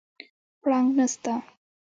[0.61, 1.33] پړانګ نسته